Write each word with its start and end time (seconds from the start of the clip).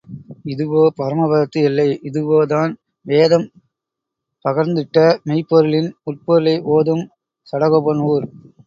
இதுவோ 0.45 0.83
பரம 0.95 1.27
பதத்து 1.31 1.59
எல்லை 1.63 1.85
இதுவோ 2.09 2.39
தான் 2.45 2.71
வேதம் 3.05 3.45
பகர்ந்திட்ட 4.45 4.97
மெய்ப்பொருளின் 5.25 5.91
உட்பொருளை 6.05 6.55
ஓதும் 6.73 7.05
சடகோபன் 7.47 8.03
ஊர்? 8.09 8.27